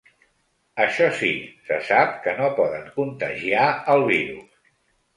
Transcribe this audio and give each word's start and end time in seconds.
Això 0.85 1.09
sí, 1.19 1.29
se 1.69 1.79
sap 1.91 2.17
que 2.25 2.35
no 2.41 2.51
poden 2.63 2.91
contagiar 2.99 3.71
el 3.97 4.07
virus. 4.13 4.69